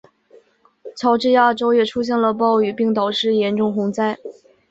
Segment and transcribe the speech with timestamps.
[0.97, 4.17] 乔治亚州也出现了暴雨并导致严重洪灾。